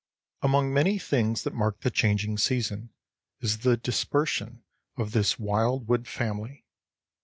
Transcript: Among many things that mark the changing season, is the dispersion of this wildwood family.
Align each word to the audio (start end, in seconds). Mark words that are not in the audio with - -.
Among 0.41 0.73
many 0.73 0.97
things 0.97 1.43
that 1.43 1.53
mark 1.53 1.81
the 1.81 1.91
changing 1.91 2.39
season, 2.39 2.89
is 3.39 3.59
the 3.59 3.77
dispersion 3.77 4.63
of 4.97 5.11
this 5.11 5.37
wildwood 5.37 6.07
family. 6.07 6.65